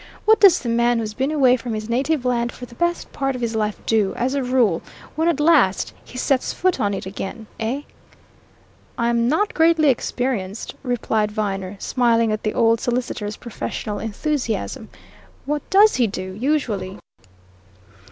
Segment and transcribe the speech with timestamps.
[0.25, 3.35] What does the man who's been away from his native land for the best part
[3.35, 4.81] of his life do, as a rule,
[5.15, 7.83] when at last he sets foot on it again eh?"
[8.97, 14.89] "I'm not greatly experienced," replied Viner, smiling at the old solicitor's professional enthusiasm.
[15.45, 16.97] "What does he do usually?"